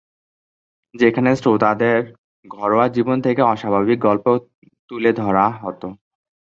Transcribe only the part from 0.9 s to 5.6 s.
যেখানে শ্রোতাদের ঘরোয়া জীবন থেকে অস্বাভাবিক গল্প তুলে ধরা